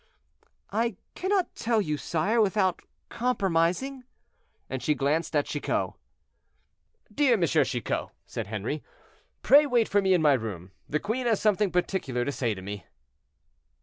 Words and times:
"I 0.71 0.95
cannot 1.13 1.53
tell 1.53 1.79
you, 1.79 1.95
sire, 1.95 2.41
without 2.41 2.81
compromising—" 3.09 4.03
and 4.67 4.81
she 4.81 4.95
glanced 4.95 5.35
at 5.35 5.45
Chicot. 5.45 5.91
"Dear 7.13 7.33
M. 7.35 7.45
Chicot," 7.45 8.09
said 8.25 8.47
Henri, 8.47 8.81
"pray 9.43 9.67
wait 9.67 9.87
for 9.87 10.01
me 10.01 10.15
in 10.15 10.21
my 10.23 10.33
room, 10.33 10.71
the 10.89 10.99
queen 10.99 11.27
has 11.27 11.39
something 11.39 11.71
particular 11.71 12.25
to 12.25 12.31
say 12.31 12.55
to 12.55 12.63
me." 12.63 12.83